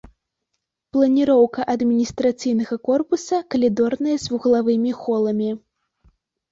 [0.97, 5.49] Планіроўка адміністрацыйнага корпуса калідорная з вуглавымі холамі.